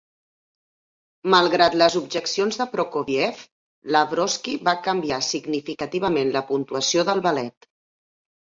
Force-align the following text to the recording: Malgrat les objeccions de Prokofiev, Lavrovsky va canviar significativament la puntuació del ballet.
Malgrat 1.33 1.75
les 1.81 1.97
objeccions 1.99 2.57
de 2.61 2.67
Prokofiev, 2.71 3.43
Lavrovsky 3.97 4.57
va 4.71 4.75
canviar 4.89 5.23
significativament 5.29 6.33
la 6.39 6.45
puntuació 6.51 7.09
del 7.13 7.23
ballet. 7.29 7.71